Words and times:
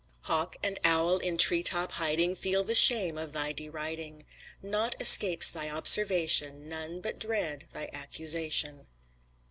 Hawk 0.21 0.55
and 0.63 0.79
owl 0.83 1.19
in 1.19 1.37
tree 1.37 1.61
top 1.61 1.91
hiding 1.91 2.33
Feel 2.33 2.63
the 2.63 2.73
shame 2.73 3.19
of 3.19 3.33
thy 3.33 3.51
deriding. 3.51 4.25
Naught 4.59 4.95
escapes 4.99 5.51
thy 5.51 5.69
observation, 5.69 6.67
None 6.67 7.01
but 7.01 7.19
dread 7.19 7.65
thy 7.71 7.87
accusation. 7.93 8.87